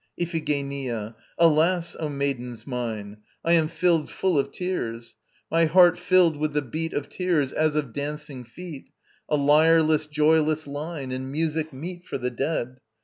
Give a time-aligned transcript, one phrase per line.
[0.19, 1.15] ]IPHIGENIA.
[1.37, 5.15] Alas, O maidens mine, I am filled full of tears:
[5.51, 8.89] My heart filled with the beat Of tears, as of dancing feet,
[9.29, 12.79] A lyreless joyless line, And music meet for the dead.